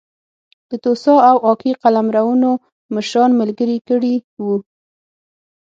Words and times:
د 0.69 0.71
توسا 0.83 1.15
او 1.29 1.37
اکي 1.51 1.71
قلمرونو 1.83 2.49
مشران 2.95 3.31
ملګري 3.41 3.77
کړي 3.87 4.15
وو. 4.43 4.57